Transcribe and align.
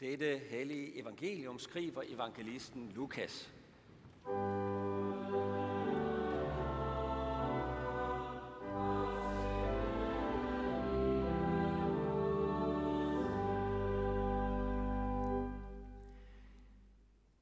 Dette 0.00 0.38
hellige 0.38 1.00
evangelium 1.00 1.58
skriver 1.58 2.02
evangelisten 2.06 2.92
Lukas. 2.92 3.52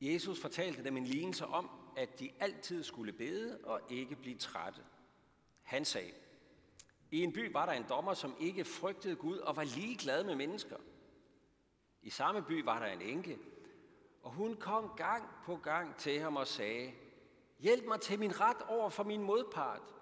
Jesus 0.00 0.40
fortalte 0.40 0.84
dem 0.84 0.96
en 0.96 1.04
lignelse 1.04 1.46
om, 1.46 1.70
at 1.96 2.20
de 2.20 2.30
altid 2.40 2.82
skulle 2.82 3.12
bede 3.12 3.58
og 3.64 3.80
ikke 3.90 4.16
blive 4.16 4.36
trætte. 4.36 4.80
Han 5.62 5.84
sagde, 5.84 6.12
i 7.10 7.22
en 7.22 7.32
by 7.32 7.52
var 7.52 7.66
der 7.66 7.72
en 7.72 7.84
dommer, 7.88 8.14
som 8.14 8.36
ikke 8.40 8.64
frygtede 8.64 9.16
Gud 9.16 9.36
og 9.36 9.56
var 9.56 9.64
ligeglad 9.64 10.24
med 10.24 10.34
mennesker. 10.34 10.76
I 12.08 12.10
samme 12.10 12.42
by 12.42 12.64
var 12.64 12.78
der 12.78 12.86
en 12.86 13.02
enke, 13.02 13.38
og 14.22 14.30
hun 14.30 14.56
kom 14.56 14.92
gang 14.96 15.28
på 15.44 15.56
gang 15.56 15.96
til 15.96 16.20
ham 16.20 16.36
og 16.36 16.46
sagde, 16.46 16.92
Hjælp 17.58 17.84
mig 17.84 18.00
til 18.00 18.18
min 18.18 18.40
ret 18.40 18.62
over 18.68 18.90
for 18.90 19.04
min 19.04 19.22
modpart. 19.22 19.94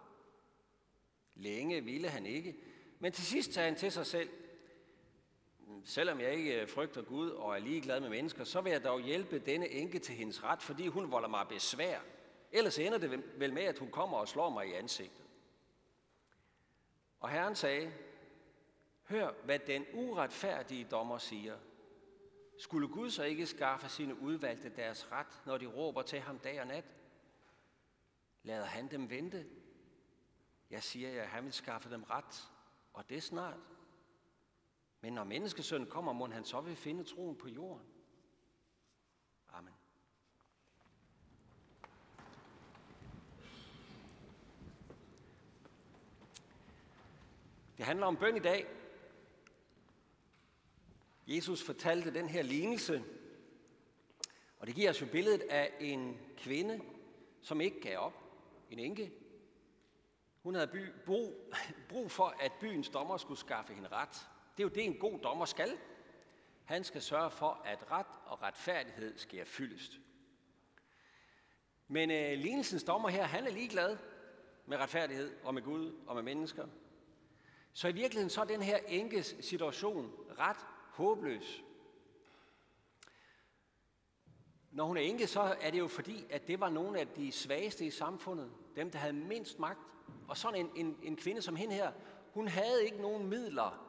Længe 1.35 1.85
ville 1.85 2.09
han 2.09 2.27
ikke, 2.27 2.57
men 2.99 3.13
til 3.13 3.25
sidst 3.25 3.53
sagde 3.53 3.69
han 3.69 3.79
til 3.79 3.93
sig 3.93 4.07
selv, 4.07 4.29
Selvom 5.85 6.21
jeg 6.21 6.35
ikke 6.35 6.61
øh, 6.61 6.69
frygter 6.69 7.03
Gud 7.03 7.31
og 7.31 7.55
er 7.55 7.59
ligeglad 7.59 8.01
med 8.01 8.09
mennesker, 8.09 8.45
så 8.45 8.61
vil 8.61 8.73
jeg 8.73 8.85
dog 8.85 9.01
hjælpe 9.01 9.39
denne 9.39 9.69
enke 9.69 9.99
til 9.99 10.15
hendes 10.15 10.45
ret, 10.45 10.63
fordi 10.63 10.87
hun 10.87 11.11
volder 11.11 11.29
mig 11.29 11.47
besvær. 11.49 12.01
Ellers 12.53 12.79
ender 12.79 12.99
det 12.99 13.23
vel 13.41 13.53
med, 13.53 13.63
at 13.63 13.79
hun 13.79 13.91
kommer 13.91 14.19
og 14.19 14.29
slår 14.29 14.51
mig 14.51 14.69
i 14.69 14.73
ansigtet. 14.73 15.25
Og 17.21 17.29
Herren 17.29 17.55
sagde, 17.55 17.93
hør, 19.09 19.33
hvad 19.45 19.59
den 19.59 19.87
uretfærdige 19.95 20.85
dommer 20.91 21.19
siger. 21.19 21.57
Skulle 22.59 22.89
Gud 22.89 23.11
så 23.11 23.23
ikke 23.23 23.47
skaffe 23.47 23.89
sine 23.89 24.21
udvalgte 24.21 24.69
deres 24.69 25.13
ret, 25.13 25.43
når 25.47 25.59
de 25.59 25.67
råber 25.67 26.03
til 26.03 26.21
ham 26.21 26.39
dag 26.39 26.61
og 26.61 26.67
nat? 26.67 26.97
Lader 28.43 28.65
han 28.65 28.91
dem 28.91 29.11
vente? 29.11 29.47
Jeg 30.71 30.83
siger 30.83 31.11
jer, 31.11 31.25
han 31.25 31.45
vil 31.45 31.53
skaffe 31.53 31.91
dem 31.91 32.03
ret, 32.03 32.51
og 32.93 33.09
det 33.09 33.23
snart. 33.23 33.59
Men 35.01 35.13
når 35.13 35.25
menneskesønnen 35.25 35.91
kommer, 35.91 36.13
må 36.13 36.27
han 36.27 36.45
så 36.45 36.61
vil 36.61 36.77
finde 36.77 37.05
troen 37.05 37.37
på 37.37 37.49
jorden. 37.49 37.87
Amen. 39.49 39.75
Det 47.77 47.85
handler 47.85 48.07
om 48.07 48.17
bøn 48.17 48.37
i 48.37 48.41
dag. 48.41 48.86
Jesus 51.27 51.63
fortalte 51.63 52.15
den 52.15 52.29
her 52.29 52.43
lignelse, 52.43 53.05
og 54.59 54.67
det 54.67 54.75
giver 54.75 54.91
os 54.91 55.01
jo 55.01 55.07
billedet 55.07 55.41
af 55.41 55.73
en 55.81 56.19
kvinde, 56.37 56.81
som 57.43 57.61
ikke 57.61 57.81
gav 57.81 57.99
op. 57.99 58.23
En 58.71 58.79
enke. 58.79 59.13
Hun 60.43 60.55
havde 60.55 60.67
by, 60.67 60.87
brug, 61.07 61.55
brug 61.91 62.11
for, 62.11 62.35
at 62.41 62.53
byens 62.61 62.89
dommer 62.89 63.17
skulle 63.17 63.41
skaffe 63.41 63.75
hende 63.75 63.89
ret. 63.89 64.29
Det 64.57 64.63
er 64.63 64.69
jo 64.69 64.75
det, 64.75 64.85
en 64.85 64.99
god 64.99 65.19
dommer 65.19 65.45
skal. 65.45 65.79
Han 66.65 66.85
skal 66.85 67.03
sørge 67.03 67.31
for, 67.31 67.63
at 67.65 67.91
ret 67.91 68.07
og 68.27 68.43
retfærdighed 68.43 69.19
sker 69.19 69.45
fyldest. 69.45 70.01
Men 71.89 72.11
øh, 72.11 72.39
lignelsens 72.39 72.85
dommer 72.85 73.09
her, 73.09 73.25
han 73.25 73.47
er 73.47 73.51
ligeglad 73.51 73.97
med 74.67 74.79
retfærdighed 74.79 75.37
og 75.43 75.55
med 75.55 75.63
Gud 75.63 75.93
og 76.07 76.15
med 76.15 76.23
mennesker. 76.23 76.67
Så 77.73 77.89
i 77.89 77.93
virkeligheden 77.93 78.31
så 78.31 78.41
er 78.41 78.45
den 78.45 78.63
her 78.63 78.79
enkes 78.89 79.37
situation 79.41 80.15
ret 80.39 80.67
håbløs. 80.97 81.65
Når 84.71 84.85
hun 84.85 84.97
er 84.97 85.01
enke, 85.01 85.27
så 85.27 85.41
er 85.41 85.71
det 85.71 85.79
jo 85.79 85.89
fordi, 85.89 86.27
at 86.31 86.49
det 86.49 86.61
var 86.61 86.71
nogle 86.71 87.01
af 87.01 87.09
de 87.09 87.33
svageste 87.33 87.87
i 87.87 87.91
samfundet. 87.91 88.53
Dem, 88.77 88.91
der 88.91 88.99
havde 88.99 89.13
mindst 89.13 89.59
magt. 89.59 89.81
Og 90.29 90.37
sådan 90.37 90.61
en, 90.61 90.87
en, 90.87 90.99
en 91.03 91.17
kvinde 91.17 91.43
som 91.43 91.57
hende 91.57 91.75
her, 91.75 91.93
hun 92.33 92.49
havde 92.49 92.85
ikke 92.85 93.03
nogen 93.03 93.27
midler 93.27 93.87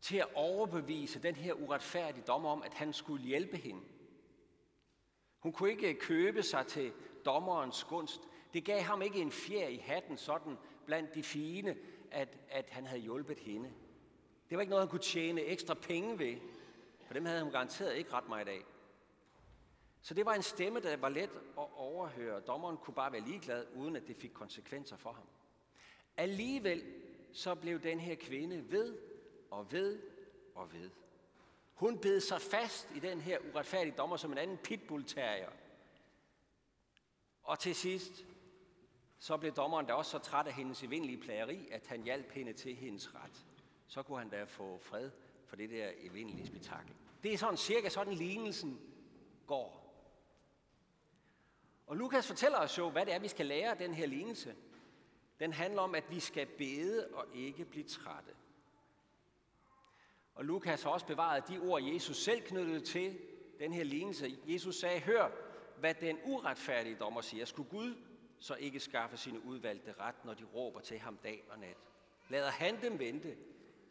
til 0.00 0.16
at 0.16 0.34
overbevise 0.34 1.22
den 1.22 1.34
her 1.34 1.52
uretfærdige 1.52 2.24
dommer 2.26 2.50
om, 2.50 2.62
at 2.62 2.74
han 2.74 2.92
skulle 2.92 3.24
hjælpe 3.24 3.56
hende. 3.56 3.82
Hun 5.38 5.52
kunne 5.52 5.70
ikke 5.70 5.94
købe 5.94 6.42
sig 6.42 6.66
til 6.66 6.92
dommerens 7.24 7.84
gunst. 7.84 8.20
Det 8.52 8.64
gav 8.64 8.80
ham 8.80 9.02
ikke 9.02 9.18
en 9.18 9.32
fjer 9.32 9.68
i 9.68 9.76
hatten 9.76 10.16
sådan 10.18 10.56
blandt 10.86 11.14
de 11.14 11.22
fine, 11.22 11.76
at, 12.10 12.38
at 12.48 12.70
han 12.70 12.86
havde 12.86 13.02
hjulpet 13.02 13.38
hende. 13.38 13.72
Det 14.50 14.56
var 14.56 14.60
ikke 14.60 14.70
noget, 14.70 14.82
han 14.82 14.90
kunne 14.90 15.00
tjene 15.00 15.40
ekstra 15.40 15.74
penge 15.74 16.18
ved, 16.18 16.36
for 17.06 17.14
dem 17.14 17.24
havde 17.24 17.38
han 17.38 17.50
garanteret 17.50 17.96
ikke 17.96 18.12
ret 18.12 18.28
meget 18.28 18.48
af. 18.48 18.62
Så 20.02 20.14
det 20.14 20.26
var 20.26 20.34
en 20.34 20.42
stemme, 20.42 20.80
der 20.80 20.96
var 20.96 21.08
let 21.08 21.30
at 21.58 21.68
overhøre. 21.76 22.40
Dommeren 22.40 22.76
kunne 22.76 22.94
bare 22.94 23.12
være 23.12 23.20
ligeglad, 23.20 23.66
uden 23.74 23.96
at 23.96 24.08
det 24.08 24.16
fik 24.16 24.30
konsekvenser 24.34 24.96
for 24.96 25.12
ham. 25.12 25.24
Alligevel 26.16 26.84
så 27.32 27.54
blev 27.54 27.82
den 27.82 28.00
her 28.00 28.14
kvinde 28.14 28.72
ved 28.72 28.98
og 29.50 29.72
ved 29.72 30.02
og 30.54 30.72
ved. 30.72 30.90
Hun 31.74 31.98
bed 31.98 32.20
sig 32.20 32.40
fast 32.40 32.88
i 32.96 32.98
den 32.98 33.20
her 33.20 33.38
uretfærdige 33.52 33.94
dommer 33.98 34.16
som 34.16 34.32
en 34.32 34.38
anden 34.38 34.56
pitbullterrier. 34.56 35.50
Og 37.42 37.58
til 37.58 37.74
sidst, 37.74 38.24
så 39.18 39.36
blev 39.36 39.52
dommeren 39.52 39.86
da 39.86 39.92
også 39.92 40.10
så 40.10 40.18
træt 40.18 40.46
af 40.46 40.52
hendes 40.52 40.82
evindelige 40.82 41.20
plageri, 41.20 41.68
at 41.70 41.86
han 41.86 42.02
hjalp 42.02 42.30
hende 42.30 42.52
til 42.52 42.74
hendes 42.74 43.14
ret. 43.14 43.46
Så 43.86 44.02
kunne 44.02 44.18
han 44.18 44.28
da 44.28 44.44
få 44.44 44.78
fred 44.78 45.10
for 45.46 45.56
det 45.56 45.70
der 45.70 45.90
evindelige 45.98 46.46
spektakel. 46.46 46.94
Det 47.22 47.32
er 47.32 47.38
sådan 47.38 47.56
cirka 47.56 47.88
sådan 47.88 48.14
lignelsen 48.14 48.80
går. 49.46 49.84
Og 51.86 51.96
Lukas 51.96 52.26
fortæller 52.26 52.58
os 52.58 52.78
jo, 52.78 52.90
hvad 52.90 53.06
det 53.06 53.14
er, 53.14 53.18
vi 53.18 53.28
skal 53.28 53.46
lære 53.46 53.70
af 53.70 53.76
den 53.76 53.94
her 53.94 54.06
lignelse. 54.06 54.54
Den 55.40 55.52
handler 55.52 55.82
om, 55.82 55.94
at 55.94 56.10
vi 56.10 56.20
skal 56.20 56.46
bede 56.46 57.08
og 57.12 57.26
ikke 57.34 57.64
blive 57.64 57.84
trætte. 57.84 58.30
Og 60.34 60.44
Lukas 60.44 60.82
har 60.82 60.90
også 60.90 61.06
bevaret 61.06 61.48
de 61.48 61.58
ord, 61.58 61.82
Jesus 61.82 62.16
selv 62.16 62.42
knyttede 62.42 62.80
til 62.80 63.18
den 63.58 63.72
her 63.72 63.84
lignelse. 63.84 64.38
Jesus 64.46 64.76
sagde, 64.76 65.00
hør, 65.00 65.30
hvad 65.78 65.94
den 65.94 66.18
uretfærdige 66.24 66.96
dommer 66.96 67.20
siger. 67.20 67.44
Skulle 67.44 67.70
Gud 67.70 67.94
så 68.38 68.54
ikke 68.54 68.80
skaffe 68.80 69.16
sine 69.16 69.44
udvalgte 69.44 69.94
ret, 70.00 70.24
når 70.24 70.34
de 70.34 70.44
råber 70.44 70.80
til 70.80 70.98
ham 70.98 71.16
dag 71.16 71.44
og 71.50 71.58
nat? 71.58 71.76
Lader 72.28 72.50
han 72.50 72.82
dem 72.82 72.98
vente? 72.98 73.36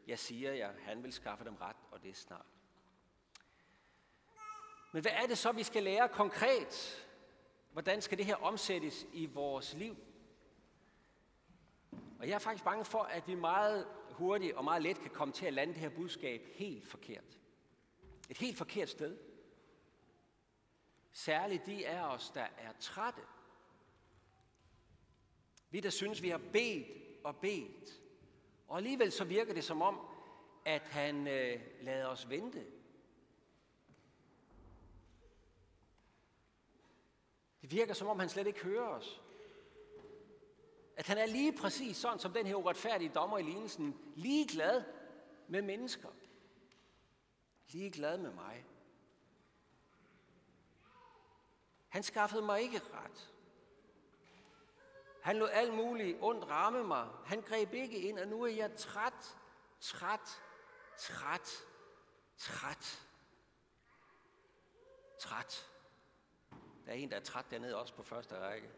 Jeg 0.08 0.20
siger 0.20 0.54
jer, 0.54 0.74
han 0.80 1.04
vil 1.04 1.14
skaffe 1.14 1.46
dem 1.46 1.56
ret, 1.56 1.76
og 1.92 2.04
det 2.04 2.10
er 2.10 2.16
snart. 2.16 2.46
Men 4.94 5.02
hvad 5.02 5.12
er 5.12 5.28
det 5.28 5.38
så, 5.38 5.52
vi 5.52 5.64
skal 5.64 5.84
lære 5.84 6.10
konkret? 6.10 7.06
Hvordan 7.72 8.02
skal 8.02 8.18
det 8.18 8.26
her 8.26 8.36
omsættes 8.36 9.06
i 9.14 9.26
vores 9.26 9.74
liv? 9.74 9.98
Og 12.20 12.28
jeg 12.28 12.36
er 12.36 12.40
faktisk 12.40 12.64
bange 12.64 12.86
for, 12.86 13.04
at 13.04 13.28
vi 13.28 13.36
meget 13.36 13.88
hurtigt 14.12 14.54
og 14.54 14.64
meget 14.64 14.82
let 14.82 15.00
kan 15.00 15.12
komme 15.12 15.34
til 15.34 15.46
at 15.46 15.54
lande 15.54 15.74
det 15.74 15.82
her 15.82 15.90
budskab 15.90 16.42
helt 16.54 16.88
forkert. 16.88 17.40
Et 18.30 18.38
helt 18.38 18.58
forkert 18.58 18.90
sted. 18.90 19.18
Særligt 21.12 21.66
de 21.66 21.88
af 21.88 22.14
os, 22.14 22.30
der 22.30 22.48
er 22.58 22.72
trætte. 22.80 23.22
Vi, 25.70 25.80
der 25.80 25.90
synes, 25.90 26.22
vi 26.22 26.30
har 26.30 26.42
bedt 26.54 26.88
og 27.24 27.36
bedt. 27.36 28.03
Og 28.68 28.78
alligevel 28.78 29.12
så 29.12 29.24
virker 29.24 29.54
det 29.54 29.64
som 29.64 29.82
om, 29.82 30.00
at 30.66 30.82
han 30.82 31.28
øh, 31.28 31.62
lader 31.82 32.08
os 32.08 32.30
vente. 32.30 32.66
Det 37.62 37.72
virker 37.72 37.94
som 37.94 38.08
om, 38.08 38.20
han 38.20 38.30
slet 38.30 38.48
ikke 38.48 38.64
hører 38.64 38.88
os. 38.88 39.22
At 40.96 41.08
han 41.08 41.18
er 41.18 41.26
lige 41.26 41.58
præcis 41.58 41.98
sådan 41.98 42.20
som 42.20 42.34
den 42.34 42.46
her 42.46 42.56
uretfærdige 42.56 43.12
dommer 43.16 43.38
i 43.38 43.44
lignelsen, 43.44 44.14
ligeglad 44.16 44.84
med 45.48 45.62
mennesker. 45.62 46.10
Ligeglad 47.68 48.18
med 48.18 48.32
mig. 48.32 48.66
Han 51.88 52.04
skaffede 52.04 52.42
mig 52.42 52.62
ikke 52.62 52.80
ret. 52.80 53.33
Han 55.24 55.38
lod 55.38 55.50
alt 55.50 55.74
muligt 55.74 56.18
ondt 56.22 56.50
ramme 56.50 56.84
mig. 56.84 57.10
Han 57.26 57.42
greb 57.42 57.74
ikke 57.74 58.00
ind, 58.00 58.20
og 58.20 58.28
nu 58.28 58.44
er 58.44 58.48
jeg 58.48 58.76
træt, 58.76 59.38
træt, 59.80 60.42
træt, 60.98 61.66
træt. 62.38 63.08
Træt. 65.20 65.70
Der 66.86 66.92
er 66.92 66.96
en, 66.96 67.10
der 67.12 67.16
er 67.16 67.24
træt 67.24 67.46
dernede 67.52 67.76
også 67.76 67.94
på 67.94 68.04
første 68.04 68.40
række. 68.40 68.70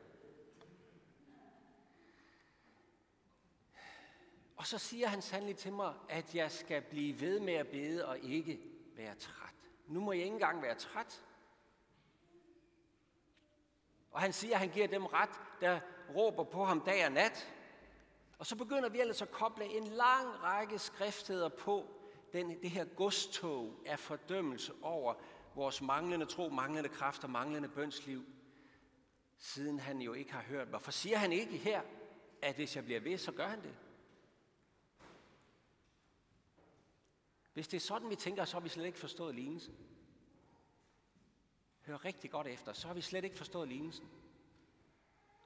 Og 4.56 4.68
så 4.68 4.77
siger 4.77 5.07
han 5.07 5.21
sandelig 5.21 5.57
til 5.57 5.74
mig, 5.74 5.94
at 6.09 6.36
jeg 6.36 6.51
skal 6.51 6.81
blive 6.81 7.21
ved 7.21 7.39
med 7.39 7.53
at 7.53 7.68
bede 7.68 8.07
og 8.07 8.19
ikke 8.19 8.59
være 8.95 9.15
træt. 9.15 9.56
Nu 9.88 10.01
må 10.01 10.12
jeg 10.12 10.24
ikke 10.24 10.33
engang 10.33 10.62
være 10.62 10.75
træt. 10.75 11.25
Og 14.12 14.21
han 14.21 14.33
siger, 14.33 14.53
at 14.53 14.59
han 14.59 14.69
giver 14.69 14.88
dem 14.88 15.06
ret, 15.06 15.41
der 15.62 15.80
råber 16.15 16.43
på 16.43 16.63
ham 16.63 16.81
dag 16.81 17.05
og 17.05 17.11
nat. 17.11 17.51
Og 18.37 18.45
så 18.45 18.55
begynder 18.55 18.89
vi 18.89 18.99
ellers 18.99 19.21
at 19.21 19.31
koble 19.31 19.65
en 19.65 19.87
lang 19.87 20.43
række 20.43 20.79
skriftheder 20.79 21.49
på 21.49 21.87
den, 22.33 22.61
det 22.61 22.69
her 22.69 22.85
godstog 22.85 23.73
af 23.85 23.99
fordømmelse 23.99 24.73
over 24.81 25.13
vores 25.55 25.81
manglende 25.81 26.25
tro, 26.25 26.49
manglende 26.49 26.89
kraft 26.89 27.23
og 27.23 27.29
manglende 27.29 27.69
bønsliv, 27.69 28.25
siden 29.37 29.79
han 29.79 30.01
jo 30.01 30.13
ikke 30.13 30.33
har 30.33 30.41
hørt. 30.41 30.67
Hvorfor 30.67 30.91
siger 30.91 31.17
han 31.17 31.31
ikke 31.31 31.57
her, 31.57 31.81
at 32.41 32.55
hvis 32.55 32.75
jeg 32.75 32.85
bliver 32.85 32.99
ved, 32.99 33.17
så 33.17 33.31
gør 33.31 33.47
han 33.47 33.63
det? 33.63 33.75
Hvis 37.53 37.67
det 37.67 37.77
er 37.77 37.81
sådan, 37.81 38.09
vi 38.09 38.15
tænker, 38.15 38.45
så 38.45 38.53
har 38.53 38.61
vi 38.61 38.69
slet 38.69 38.85
ikke 38.85 38.99
forstået 38.99 39.35
lignelsen. 39.35 39.75
Hør 41.85 42.05
rigtig 42.05 42.31
godt 42.31 42.47
efter, 42.47 42.73
så 42.73 42.87
har 42.87 42.93
vi 42.93 43.01
slet 43.01 43.23
ikke 43.23 43.37
forstået 43.37 43.67
lignelsen. 43.67 44.09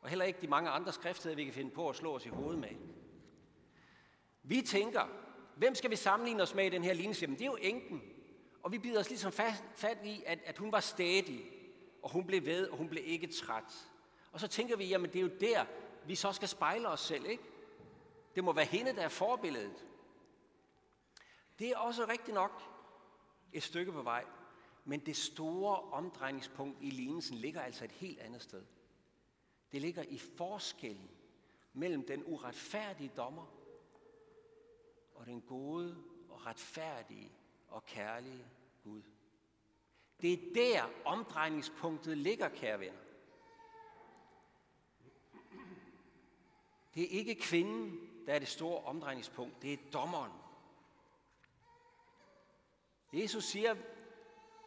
Og 0.02 0.10
heller 0.10 0.26
ikke 0.26 0.42
de 0.42 0.48
mange 0.48 0.70
andre 0.70 0.92
skriftsteder, 0.92 1.36
vi 1.36 1.44
kan 1.44 1.54
finde 1.54 1.72
på 1.72 1.90
at 1.90 1.96
slå 1.96 2.16
os 2.16 2.26
i 2.26 2.30
hovedet 2.30 2.60
med. 2.60 2.70
Vi 4.44 4.62
tænker, 4.62 5.08
hvem 5.56 5.76
skal 5.76 5.92
vi 5.92 5.96
sammenligne 5.96 6.44
os 6.44 6.56
med 6.56 6.66
i 6.66 6.70
den 6.70 6.84
her 6.84 6.94
lignelse? 6.94 7.22
Jamen, 7.22 7.38
det 7.40 7.42
er 7.42 7.52
jo 7.52 7.58
enken. 7.62 8.02
Og 8.64 8.72
vi 8.72 8.78
bider 8.78 9.00
os 9.00 9.10
ligesom 9.10 9.32
fat, 9.32 9.64
fat 9.76 9.98
i, 10.04 10.24
at, 10.26 10.40
at 10.46 10.58
hun 10.58 10.72
var 10.72 10.80
stædig, 10.80 11.52
og 12.04 12.12
hun 12.12 12.26
blev 12.26 12.46
ved, 12.46 12.68
og 12.68 12.78
hun 12.78 12.90
blev 12.90 13.04
ikke 13.06 13.28
træt. 13.28 13.90
Og 14.32 14.40
så 14.40 14.48
tænker 14.48 14.78
vi, 14.78 14.86
jamen 14.86 15.14
det 15.14 15.20
er 15.20 15.24
jo 15.24 15.32
der, 15.40 15.66
vi 16.06 16.16
så 16.16 16.32
skal 16.32 16.48
spejle 16.48 16.88
os 16.88 17.00
selv, 17.00 17.26
ikke? 17.26 17.44
Det 18.36 18.44
må 18.44 18.54
være 18.54 18.66
hende, 18.66 18.96
der 18.96 19.02
er 19.02 19.10
forbilledet. 19.10 19.86
Det 21.60 21.70
er 21.70 21.78
også 21.78 22.06
rigtigt 22.08 22.36
nok 22.36 22.62
et 23.54 23.64
stykke 23.64 23.92
på 23.92 24.02
vej. 24.02 24.26
Men 24.86 25.00
det 25.00 25.18
store 25.18 25.80
omdrejningspunkt 25.80 26.78
i 26.82 26.90
lignelsen 26.90 27.38
ligger 27.38 27.62
altså 27.62 27.86
et 27.86 27.92
helt 27.92 28.20
andet 28.20 28.42
sted. 28.42 28.64
Det 29.72 29.82
ligger 29.82 30.04
i 30.04 30.18
forskellen 30.18 31.10
mellem 31.74 32.08
den 32.08 32.24
uretfærdige 32.26 33.12
dommer 33.18 33.46
og 35.16 35.26
den 35.26 35.42
gode 35.42 36.04
og 36.30 36.46
retfærdige 36.46 37.32
og 37.68 37.86
kærlige 37.86 38.46
Gud. 38.84 39.02
Det 40.22 40.34
er 40.34 40.54
der 40.56 40.90
omdrejningspunktet 41.06 42.18
ligger, 42.18 42.50
kære 42.50 42.80
venner. 42.80 43.00
Det 46.94 47.04
er 47.04 47.20
ikke 47.20 47.36
kvinden, 47.36 48.10
der 48.26 48.34
er 48.34 48.40
det 48.40 48.48
store 48.48 48.84
omdrejningspunkt. 48.84 49.62
Det 49.62 49.74
er 49.74 49.78
dommeren. 49.94 50.32
Jesus 53.14 53.44
siger, 53.44 53.76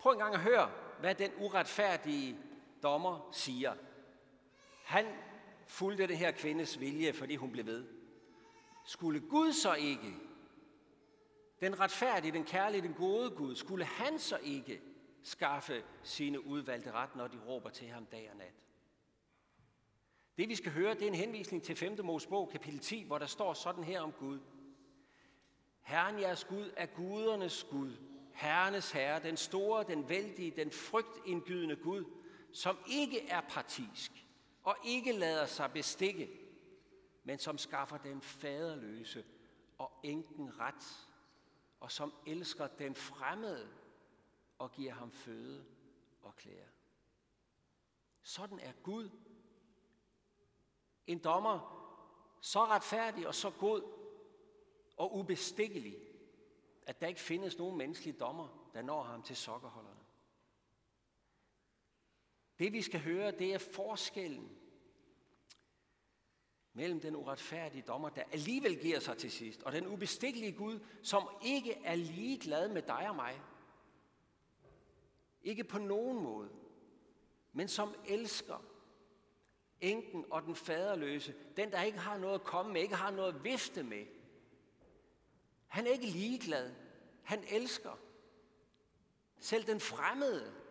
prøv 0.01 0.13
en 0.13 0.19
gang 0.19 0.35
at 0.35 0.41
høre, 0.41 0.73
hvad 1.01 1.15
den 1.15 1.33
uretfærdige 1.39 2.39
dommer 2.83 3.29
siger. 3.33 3.75
Han 4.93 5.07
fulgte 5.67 6.07
det 6.07 6.19
her 6.19 6.31
kvindes 6.31 6.81
vilje, 6.81 7.13
fordi 7.13 7.37
hun 7.37 7.53
blev 7.53 7.67
ved. 7.67 7.87
Skulle 8.85 9.21
Gud 9.21 9.53
så 9.53 9.75
ikke, 9.75 10.15
den 11.61 11.81
retfærdige, 11.81 12.33
den 12.33 12.45
kærlige, 12.45 12.83
den 12.83 12.95
gode 12.95 13.31
Gud, 13.31 13.55
skulle 13.55 13.85
han 13.85 14.19
så 14.19 14.39
ikke 14.43 14.81
skaffe 15.23 15.85
sine 16.03 16.47
udvalgte 16.47 16.93
ret, 16.93 17.17
når 17.17 17.29
de 17.29 17.39
råber 17.47 17.71
til 17.71 17.89
ham 17.89 18.07
dag 18.07 18.31
og 18.31 18.37
nat? 18.37 18.65
Det 20.39 20.49
vi 20.49 20.55
skal 20.55 20.73
høre, 20.73 20.95
det 20.95 21.03
er 21.03 21.07
en 21.07 21.15
henvisning 21.15 21.63
til 21.63 21.77
5. 21.77 22.05
Mosebog, 22.05 22.49
kapitel 22.49 22.79
10, 22.79 23.03
hvor 23.03 23.19
der 23.19 23.27
står 23.27 23.55
sådan 23.55 23.85
her 23.85 24.01
om 24.01 24.13
Gud. 24.13 24.41
Herren 25.81 26.21
jeres 26.21 26.45
Gud 26.45 26.71
er 26.77 26.87
gudernes 26.87 27.65
Gud, 27.71 27.97
herrenes 28.33 28.91
herre, 28.91 29.23
den 29.23 29.37
store, 29.37 29.85
den 29.85 30.09
vældige, 30.09 30.51
den 30.51 30.71
frygtindgydende 30.71 31.77
Gud, 31.77 32.05
som 32.53 32.79
ikke 32.87 33.29
er 33.29 33.41
partisk 33.41 34.23
og 34.63 34.77
ikke 34.85 35.13
lader 35.13 35.47
sig 35.47 35.73
bestikke, 35.73 36.31
men 37.25 37.39
som 37.39 37.59
skaffer 37.59 37.99
den 37.99 38.23
faderløse 38.23 39.25
og 39.79 39.93
enken 40.03 40.59
ret, 40.59 41.09
og 41.81 41.93
som 41.93 42.15
elsker 42.27 42.67
den 42.67 42.95
fremmede 42.95 43.69
og 44.59 44.73
giver 44.73 44.93
ham 44.93 45.11
føde 45.11 45.65
og 46.23 46.37
klæder. 46.37 46.69
Sådan 48.23 48.61
er 48.61 48.73
Gud. 48.83 49.11
En 51.07 51.19
dommer 51.19 51.79
så 52.41 52.65
retfærdig 52.65 53.27
og 53.27 53.35
så 53.35 53.51
god 53.51 53.83
og 54.97 55.17
ubestikkelig, 55.17 55.97
at 56.87 57.01
der 57.01 57.07
ikke 57.07 57.21
findes 57.21 57.59
nogen 57.59 57.79
menneskelig 57.79 58.21
dommer, 58.21 58.71
der 58.75 58.83
når 58.83 59.03
ham 59.03 59.23
til 59.23 59.37
sokkerholderne. 59.37 60.02
Det 62.63 62.73
vi 62.73 62.83
skal 62.83 63.01
høre, 63.01 63.31
det 63.31 63.55
er 63.55 63.59
forskellen 63.59 64.59
mellem 66.73 67.01
den 67.01 67.17
uretfærdige 67.17 67.83
dommer, 67.83 68.09
der 68.09 68.23
alligevel 68.33 68.79
giver 68.79 69.01
sig 69.01 69.19
til 69.19 69.31
sidst, 69.31 69.63
og 69.63 69.73
den 69.73 69.87
ubestikkelige 69.87 70.53
Gud, 70.53 70.81
som 71.03 71.29
ikke 71.45 71.73
er 71.73 71.95
ligeglad 71.95 72.69
med 72.69 72.83
dig 72.83 73.09
og 73.09 73.17
mig. 73.17 73.41
Ikke 75.43 75.65
på 75.65 75.79
nogen 75.79 76.23
måde, 76.23 76.51
men 77.53 77.69
som 77.69 77.95
elsker 78.07 78.65
enken 79.81 80.25
og 80.31 80.43
den 80.43 80.57
faderløse, 80.57 81.35
den 81.57 81.71
der 81.71 81.83
ikke 81.83 81.99
har 81.99 82.19
noget 82.19 82.35
at 82.35 82.45
komme 82.45 82.73
med, 82.73 82.83
ikke 82.83 82.95
har 82.95 83.11
noget 83.11 83.35
at 83.35 83.45
vifte 83.45 83.83
med, 83.83 84.07
han 85.67 85.87
er 85.87 85.91
ikke 85.91 86.07
ligeglad. 86.07 86.75
Han 87.23 87.45
elsker. 87.51 87.99
Selv 89.39 89.67
den 89.67 89.81
fremmede 89.81 90.62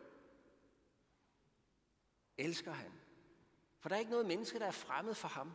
elsker 2.38 2.72
han. 2.72 2.92
For 3.80 3.90
der 3.90 3.96
er 3.96 4.00
ikke 4.00 4.12
noget 4.12 4.26
menneske, 4.26 4.60
der 4.60 4.66
er 4.66 4.72
fremmed 4.72 5.14
for 5.14 5.28
ham. 5.28 5.54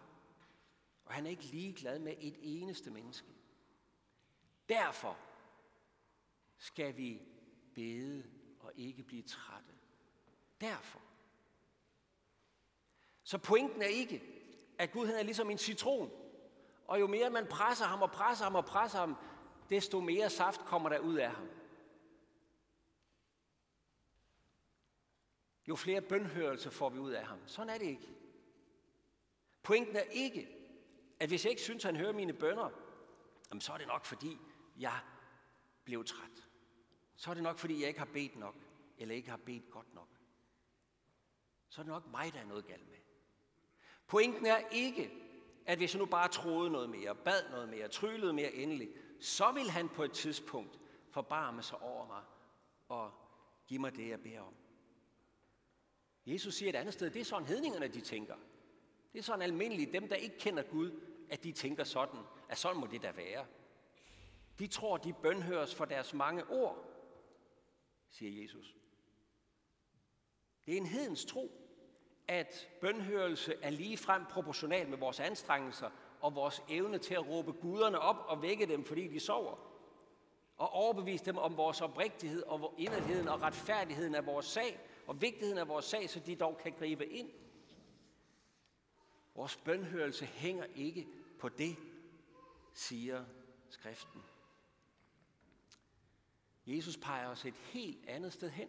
Og 1.04 1.14
han 1.14 1.26
er 1.26 1.30
ikke 1.30 1.44
ligeglad 1.44 1.98
med 1.98 2.14
et 2.18 2.36
eneste 2.40 2.90
menneske. 2.90 3.28
Derfor 4.68 5.18
skal 6.56 6.96
vi 6.96 7.22
bede 7.74 8.24
og 8.60 8.72
ikke 8.76 9.02
blive 9.02 9.22
trætte. 9.22 9.72
Derfor. 10.60 11.00
Så 13.22 13.38
pointen 13.38 13.82
er 13.82 13.86
ikke, 13.86 14.22
at 14.78 14.92
Gud 14.92 15.06
han 15.06 15.14
er 15.14 15.22
ligesom 15.22 15.50
en 15.50 15.58
citron. 15.58 16.10
Og 16.86 17.00
jo 17.00 17.06
mere 17.06 17.30
man 17.30 17.46
presser 17.46 17.84
ham 17.84 18.02
og 18.02 18.10
presser 18.10 18.44
ham 18.44 18.54
og 18.54 18.64
presser 18.64 18.98
ham, 18.98 19.16
desto 19.70 20.00
mere 20.00 20.30
saft 20.30 20.60
kommer 20.60 20.88
der 20.88 20.98
ud 20.98 21.14
af 21.14 21.30
ham. 21.30 21.48
Jo 25.68 25.76
flere 25.76 26.00
bønhørelser 26.00 26.70
får 26.70 26.88
vi 26.88 26.98
ud 26.98 27.12
af 27.12 27.26
ham. 27.26 27.38
Sådan 27.46 27.74
er 27.74 27.78
det 27.78 27.86
ikke. 27.86 28.08
Pointen 29.62 29.96
er 29.96 30.02
ikke, 30.10 30.48
at 31.20 31.28
hvis 31.28 31.44
jeg 31.44 31.50
ikke 31.50 31.62
synes, 31.62 31.84
at 31.84 31.88
han 31.88 32.00
hører 32.00 32.12
mine 32.12 32.32
bønder, 32.32 32.70
jamen 33.50 33.60
så 33.60 33.72
er 33.72 33.78
det 33.78 33.86
nok, 33.86 34.04
fordi 34.04 34.38
jeg 34.78 35.00
blev 35.84 36.04
træt. 36.04 36.48
Så 37.16 37.30
er 37.30 37.34
det 37.34 37.42
nok, 37.42 37.58
fordi 37.58 37.80
jeg 37.80 37.88
ikke 37.88 38.00
har 38.00 38.08
bedt 38.12 38.36
nok, 38.36 38.54
eller 38.98 39.14
ikke 39.14 39.30
har 39.30 39.36
bedt 39.36 39.70
godt 39.70 39.94
nok. 39.94 40.08
Så 41.68 41.80
er 41.80 41.82
det 41.82 41.92
nok 41.92 42.10
mig, 42.10 42.34
der 42.34 42.40
er 42.40 42.46
noget 42.46 42.66
galt 42.66 42.88
med. 42.88 42.98
Pointen 44.06 44.46
er 44.46 44.58
ikke, 44.72 45.12
at 45.66 45.78
hvis 45.78 45.94
jeg 45.94 45.98
nu 45.98 46.06
bare 46.06 46.28
troede 46.28 46.70
noget 46.70 46.90
mere, 46.90 47.14
bad 47.14 47.50
noget 47.50 47.68
mere, 47.68 47.88
tryllede 47.88 48.32
mere 48.32 48.52
endelig, 48.52 48.88
så 49.20 49.52
vil 49.52 49.70
han 49.70 49.88
på 49.88 50.02
et 50.02 50.12
tidspunkt 50.12 50.78
forbarme 51.10 51.62
sig 51.62 51.82
over 51.82 52.06
mig 52.06 52.22
og 52.88 53.12
give 53.66 53.80
mig 53.80 53.96
det, 53.96 54.08
jeg 54.08 54.22
beder 54.22 54.40
om. 54.40 54.54
Jesus 56.26 56.54
siger 56.54 56.68
et 56.68 56.76
andet 56.76 56.94
sted, 56.94 57.10
det 57.10 57.20
er 57.20 57.24
sådan 57.24 57.48
hedningerne, 57.48 57.88
de 57.88 58.00
tænker. 58.00 58.34
Det 59.12 59.18
er 59.18 59.22
sådan 59.22 59.42
almindeligt, 59.42 59.92
dem 59.92 60.08
der 60.08 60.16
ikke 60.16 60.38
kender 60.38 60.62
Gud, 60.62 61.00
at 61.30 61.44
de 61.44 61.52
tænker 61.52 61.84
sådan, 61.84 62.20
at 62.48 62.58
sådan 62.58 62.80
må 62.80 62.86
det 62.86 63.02
da 63.02 63.12
være. 63.12 63.46
De 64.58 64.66
tror, 64.66 64.96
de 64.96 65.12
bønhøres 65.12 65.74
for 65.74 65.84
deres 65.84 66.14
mange 66.14 66.44
ord, 66.50 66.84
siger 68.10 68.42
Jesus. 68.42 68.76
Det 70.66 70.72
er 70.72 70.78
en 70.78 70.86
hedens 70.86 71.24
tro, 71.24 71.50
at 72.28 72.68
bønhørelse 72.80 73.54
er 73.62 73.70
lige 73.70 73.98
frem 73.98 74.24
proportional 74.30 74.88
med 74.88 74.98
vores 74.98 75.20
anstrengelser 75.20 75.90
og 76.20 76.34
vores 76.34 76.62
evne 76.68 76.98
til 76.98 77.14
at 77.14 77.28
råbe 77.28 77.52
guderne 77.52 77.98
op 77.98 78.24
og 78.28 78.42
vække 78.42 78.66
dem, 78.66 78.84
fordi 78.84 79.08
de 79.08 79.20
sover. 79.20 79.56
Og 80.56 80.70
overbevise 80.70 81.24
dem 81.24 81.38
om 81.38 81.56
vores 81.56 81.80
oprigtighed 81.80 82.42
og 82.42 82.74
inderligheden 82.78 83.28
og 83.28 83.42
retfærdigheden 83.42 84.14
af 84.14 84.26
vores 84.26 84.46
sag 84.46 84.80
og 85.06 85.22
vigtigheden 85.22 85.58
af 85.58 85.68
vores 85.68 85.84
sag, 85.84 86.10
så 86.10 86.20
de 86.20 86.36
dog 86.36 86.58
kan 86.58 86.72
gribe 86.72 87.06
ind. 87.06 87.30
Vores 89.34 89.56
bønhørelse 89.56 90.24
hænger 90.26 90.64
ikke 90.74 91.08
på 91.38 91.48
det, 91.48 91.76
siger 92.74 93.24
skriften. 93.68 94.22
Jesus 96.66 96.96
peger 96.96 97.28
os 97.28 97.44
et 97.44 97.54
helt 97.54 98.08
andet 98.08 98.32
sted 98.32 98.50
hen. 98.50 98.68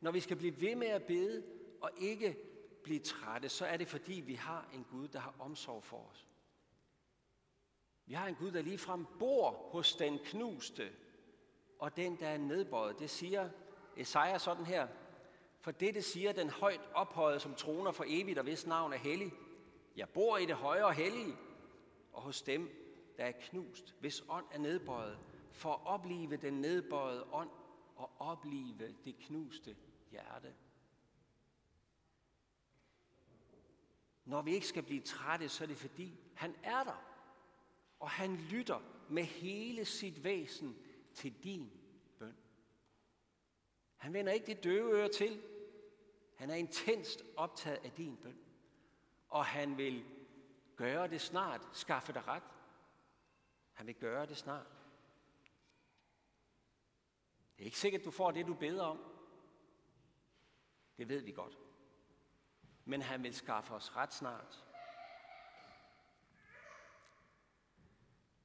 Når 0.00 0.10
vi 0.10 0.20
skal 0.20 0.36
blive 0.36 0.60
ved 0.60 0.76
med 0.76 0.86
at 0.86 1.02
bede 1.02 1.44
og 1.80 1.90
ikke 1.98 2.36
blive 2.82 2.98
trætte, 2.98 3.48
så 3.48 3.66
er 3.66 3.76
det 3.76 3.88
fordi, 3.88 4.12
vi 4.12 4.34
har 4.34 4.70
en 4.74 4.84
Gud, 4.84 5.08
der 5.08 5.18
har 5.18 5.34
omsorg 5.38 5.84
for 5.84 6.08
os. 6.10 6.28
Vi 8.06 8.14
har 8.14 8.26
en 8.26 8.34
Gud, 8.34 8.50
der 8.50 8.62
ligefrem 8.62 9.06
bor 9.18 9.50
hos 9.50 9.94
den 9.94 10.18
knuste 10.18 10.92
og 11.78 11.96
den, 11.96 12.20
der 12.20 12.28
er 12.28 12.38
nedbøjet. 12.38 12.98
Det 12.98 13.10
siger 13.10 13.50
Esaja 13.96 14.38
sådan 14.38 14.66
her. 14.66 14.88
For 15.62 15.70
det 15.70 16.04
siger 16.04 16.32
den 16.32 16.50
højt 16.50 16.80
ophøjet, 16.94 17.42
som 17.42 17.54
troner 17.54 17.92
for 17.92 18.04
evigt 18.06 18.38
og 18.38 18.44
hvis 18.44 18.66
navn 18.66 18.92
er 18.92 18.96
hellig. 18.96 19.32
Jeg 19.96 20.08
bor 20.08 20.38
i 20.38 20.46
det 20.46 20.56
højere 20.56 20.86
og 20.86 20.94
hellige, 20.94 21.36
og 22.12 22.22
hos 22.22 22.42
dem, 22.42 22.70
der 23.16 23.24
er 23.24 23.32
knust, 23.32 23.94
hvis 24.00 24.24
ånd 24.28 24.46
er 24.52 24.58
nedbøjet, 24.58 25.18
for 25.52 25.72
at 25.72 25.80
opleve 25.84 26.36
den 26.36 26.54
nedbøjede 26.60 27.26
ånd 27.32 27.50
og 27.96 28.10
opleve 28.18 28.94
det 29.04 29.16
knuste 29.18 29.76
hjerte. 30.10 30.54
Når 34.24 34.42
vi 34.42 34.54
ikke 34.54 34.66
skal 34.66 34.82
blive 34.82 35.00
trætte, 35.00 35.48
så 35.48 35.64
er 35.64 35.68
det 35.68 35.76
fordi, 35.76 36.20
han 36.34 36.54
er 36.62 36.84
der. 36.84 37.04
Og 38.00 38.10
han 38.10 38.36
lytter 38.36 38.80
med 39.08 39.24
hele 39.24 39.84
sit 39.84 40.24
væsen 40.24 40.76
til 41.14 41.44
din 41.44 41.70
bøn. 42.18 42.36
Han 43.96 44.12
vender 44.12 44.32
ikke 44.32 44.46
det 44.46 44.64
døve 44.64 44.92
øre 44.92 45.08
til. 45.08 45.42
Han 46.42 46.50
er 46.50 46.54
intenst 46.54 47.22
optaget 47.36 47.84
af 47.84 47.92
din 47.92 48.16
bøn. 48.16 48.38
Og 49.28 49.46
han 49.46 49.76
vil 49.76 50.04
gøre 50.76 51.08
det 51.08 51.20
snart, 51.20 51.60
skaffe 51.72 52.12
dig 52.12 52.28
ret. 52.28 52.42
Han 53.72 53.86
vil 53.86 53.94
gøre 53.94 54.26
det 54.26 54.36
snart. 54.36 54.66
Det 57.56 57.62
er 57.62 57.64
ikke 57.64 57.78
sikkert, 57.78 58.04
du 58.04 58.10
får 58.10 58.30
det, 58.30 58.46
du 58.46 58.54
beder 58.54 58.84
om. 58.84 58.98
Det 60.98 61.08
ved 61.08 61.20
vi 61.20 61.32
godt. 61.32 61.58
Men 62.84 63.02
han 63.02 63.22
vil 63.22 63.34
skaffe 63.34 63.74
os 63.74 63.96
ret 63.96 64.14
snart. 64.14 64.64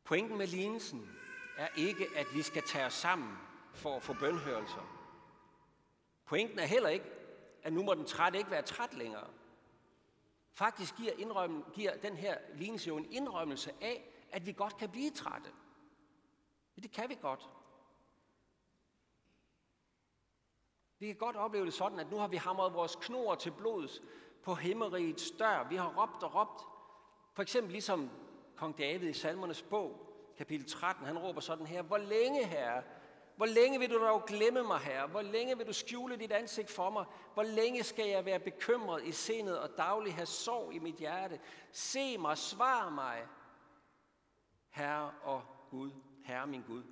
Pointen 0.03 0.37
med 0.37 0.47
lignelsen 0.47 1.09
er 1.57 1.67
ikke, 1.77 2.07
at 2.15 2.27
vi 2.33 2.41
skal 2.41 2.63
tage 2.67 2.85
os 2.85 2.93
sammen 2.93 3.37
for 3.73 3.95
at 3.95 4.03
få 4.03 4.13
bønhørelser. 4.13 4.97
Pointen 6.25 6.59
er 6.59 6.65
heller 6.65 6.89
ikke, 6.89 7.16
at 7.67 7.73
nu 7.73 7.83
må 7.83 7.93
den 7.93 8.05
trætte 8.05 8.37
ikke 8.37 8.51
være 8.51 8.61
træt 8.61 8.93
længere. 8.93 9.27
Faktisk 10.53 10.95
giver, 10.95 11.11
indrømmen, 11.11 11.63
giver 11.73 11.97
den 11.97 12.17
her 12.17 12.37
lignelse 12.53 12.87
jo 12.87 12.97
en 12.97 13.11
indrømmelse 13.11 13.71
af, 13.81 14.27
at 14.31 14.45
vi 14.45 14.51
godt 14.51 14.77
kan 14.77 14.89
blive 14.89 15.11
trætte. 15.11 15.49
Det 16.75 16.91
kan 16.91 17.09
vi 17.09 17.17
godt. 17.21 17.49
Vi 20.99 21.07
kan 21.07 21.15
godt 21.15 21.35
opleve 21.35 21.65
det 21.65 21.73
sådan, 21.73 21.99
at 21.99 22.11
nu 22.11 22.17
har 22.17 22.27
vi 22.27 22.37
hamret 22.37 22.73
vores 22.73 22.95
knor 22.95 23.35
til 23.35 23.51
blods 23.51 24.01
på 24.43 24.55
himmerigets 24.55 25.31
dør. 25.31 25.67
Vi 25.69 25.75
har 25.75 26.01
råbt 26.01 26.23
og 26.23 26.35
råbt. 26.35 26.61
For 27.33 27.41
eksempel 27.41 27.71
ligesom 27.71 28.09
kong 28.55 28.77
David 28.77 29.09
i 29.09 29.13
salmernes 29.13 29.61
bog, 29.61 30.13
kapitel 30.37 30.69
13, 30.69 31.05
han 31.05 31.17
råber 31.17 31.41
sådan 31.41 31.67
her, 31.67 31.81
Hvor 31.81 31.97
længe, 31.97 32.45
herre, 32.45 32.83
hvor 33.37 33.45
længe 33.45 33.79
vil 33.79 33.89
du 33.89 33.99
dog 33.99 34.25
glemme 34.25 34.63
mig, 34.63 34.79
herre? 34.79 35.07
Hvor 35.07 35.21
længe 35.21 35.57
vil 35.57 35.67
du 35.67 35.73
skjule 35.73 36.17
dit 36.17 36.31
ansigt 36.31 36.69
for 36.69 36.89
mig? 36.89 37.05
Hvor 37.33 37.43
længe 37.43 37.83
skal 37.83 38.09
jeg 38.09 38.25
være 38.25 38.39
bekymret 38.39 39.03
i 39.03 39.11
sindet 39.11 39.59
og 39.59 39.77
dagligt 39.77 40.15
have 40.15 40.25
sorg 40.25 40.73
i 40.73 40.79
mit 40.79 40.95
hjerte? 40.95 41.39
Se 41.71 42.17
mig, 42.17 42.37
svar 42.37 42.89
mig, 42.89 43.27
Herre 44.69 45.13
og 45.23 45.45
Gud, 45.69 45.91
Herre 46.23 46.47
min 46.47 46.61
Gud. 46.61 46.83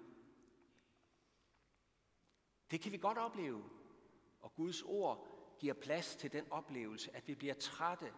Det 2.72 2.82
kan 2.82 2.92
vi 2.92 2.98
godt 2.98 3.18
opleve. 3.18 3.64
Og 4.42 4.56
Guds 4.56 4.82
ord 4.82 5.28
giver 5.60 5.74
plads 5.74 6.16
til 6.16 6.32
den 6.32 6.52
oplevelse, 6.52 7.16
at 7.16 7.28
vi 7.28 7.36
bliver 7.36 7.54
trætte. 7.54 8.14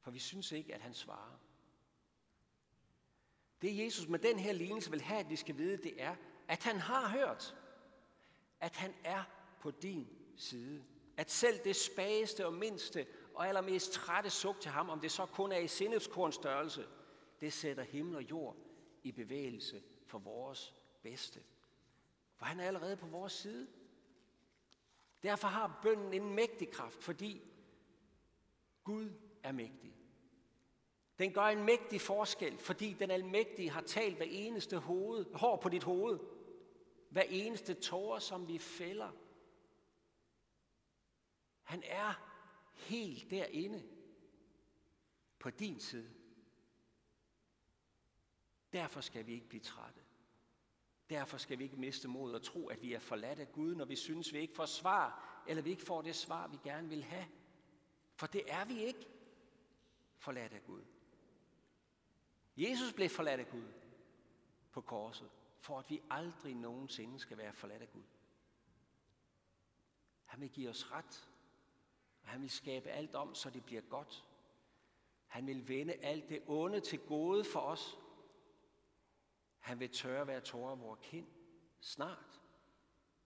For 0.00 0.10
vi 0.10 0.18
synes 0.18 0.52
ikke, 0.52 0.74
at 0.74 0.80
han 0.80 0.94
svarer. 0.94 1.38
Det 3.62 3.84
Jesus 3.84 4.08
med 4.08 4.18
den 4.18 4.38
her 4.38 4.52
lignelse 4.52 4.90
vil 4.90 5.00
have, 5.00 5.20
at 5.20 5.30
vi 5.30 5.36
skal 5.36 5.58
vide, 5.58 5.76
det 5.76 6.02
er, 6.02 6.16
at 6.48 6.62
han 6.62 6.76
har 6.76 7.08
hørt. 7.08 7.56
At 8.60 8.76
han 8.76 8.94
er 9.04 9.22
på 9.60 9.70
din 9.70 10.08
side. 10.36 10.84
At 11.16 11.30
selv 11.30 11.58
det 11.64 11.76
spageste 11.76 12.46
og 12.46 12.52
mindste 12.52 13.06
og 13.34 13.48
allermest 13.48 13.92
trætte 13.92 14.30
suk 14.30 14.60
til 14.60 14.70
ham, 14.70 14.90
om 14.90 15.00
det 15.00 15.10
så 15.10 15.26
kun 15.26 15.52
er 15.52 15.58
i 15.58 15.68
sindhedskorns 15.68 16.34
størrelse, 16.34 16.86
det 17.40 17.52
sætter 17.52 17.82
himmel 17.82 18.16
og 18.16 18.22
jord 18.22 18.56
i 19.02 19.12
bevægelse 19.12 19.82
for 20.06 20.18
vores 20.18 20.74
bedste. 21.02 21.40
For 22.36 22.44
han 22.44 22.60
er 22.60 22.66
allerede 22.66 22.96
på 22.96 23.06
vores 23.06 23.32
side. 23.32 23.66
Derfor 25.22 25.48
har 25.48 25.78
bønden 25.82 26.14
en 26.14 26.34
mægtig 26.34 26.70
kraft, 26.70 27.02
fordi 27.02 27.42
Gud 28.84 29.10
er 29.42 29.52
mægtig. 29.52 29.94
Den 31.22 31.32
gør 31.32 31.44
en 31.44 31.64
mægtig 31.64 32.00
forskel, 32.00 32.58
fordi 32.58 32.92
den 32.92 33.10
almægtige 33.10 33.70
har 33.70 33.80
talt 33.80 34.16
hver 34.16 34.26
eneste 34.28 34.78
hoved, 34.78 35.34
hår 35.34 35.56
på 35.56 35.68
dit 35.68 35.82
hoved. 35.82 36.18
Hver 37.10 37.22
eneste 37.22 37.74
tårer, 37.74 38.18
som 38.18 38.48
vi 38.48 38.58
fælder. 38.58 39.10
Han 41.62 41.82
er 41.86 42.12
helt 42.74 43.30
derinde 43.30 43.82
på 45.38 45.50
din 45.50 45.80
side. 45.80 46.10
Derfor 48.72 49.00
skal 49.00 49.26
vi 49.26 49.32
ikke 49.32 49.48
blive 49.48 49.62
trætte. 49.62 50.00
Derfor 51.10 51.38
skal 51.38 51.58
vi 51.58 51.64
ikke 51.64 51.80
miste 51.80 52.08
mod 52.08 52.34
og 52.34 52.42
tro, 52.42 52.68
at 52.68 52.82
vi 52.82 52.92
er 52.92 52.98
forladt 52.98 53.38
af 53.38 53.52
Gud, 53.52 53.74
når 53.74 53.84
vi 53.84 53.96
synes, 53.96 54.32
vi 54.32 54.38
ikke 54.38 54.54
får 54.54 54.66
svar, 54.66 55.42
eller 55.48 55.62
vi 55.62 55.70
ikke 55.70 55.82
får 55.82 56.02
det 56.02 56.16
svar, 56.16 56.48
vi 56.48 56.58
gerne 56.64 56.88
vil 56.88 57.02
have. 57.02 57.26
For 58.14 58.26
det 58.26 58.42
er 58.46 58.64
vi 58.64 58.84
ikke 58.84 59.08
forladt 60.18 60.52
af 60.52 60.64
Gud. 60.64 60.82
Jesus 62.56 62.92
blev 62.92 63.08
forladt 63.08 63.40
af 63.40 63.48
Gud 63.48 63.72
på 64.72 64.80
korset, 64.80 65.30
for 65.58 65.78
at 65.78 65.90
vi 65.90 66.02
aldrig 66.10 66.54
nogensinde 66.54 67.18
skal 67.18 67.38
være 67.38 67.52
forladt 67.52 67.82
af 67.82 67.92
Gud. 67.92 68.02
Han 70.24 70.40
vil 70.40 70.50
give 70.50 70.70
os 70.70 70.92
ret, 70.92 71.28
og 72.22 72.28
han 72.28 72.42
vil 72.42 72.50
skabe 72.50 72.90
alt 72.90 73.14
om, 73.14 73.34
så 73.34 73.50
det 73.50 73.64
bliver 73.64 73.82
godt. 73.82 74.26
Han 75.26 75.46
vil 75.46 75.68
vende 75.68 75.94
alt 75.94 76.28
det 76.28 76.42
onde 76.46 76.80
til 76.80 76.98
gode 76.98 77.44
for 77.44 77.60
os. 77.60 77.98
Han 79.58 79.80
vil 79.80 79.90
tørre 79.90 80.26
være 80.26 80.40
tårer 80.40 80.74
vores 80.74 81.00
kind 81.02 81.26
snart. 81.80 82.40